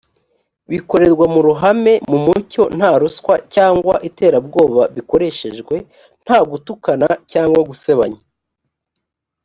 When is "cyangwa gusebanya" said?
7.31-8.21